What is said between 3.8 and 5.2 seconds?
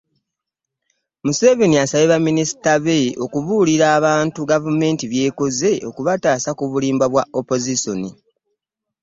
abantu gavumenti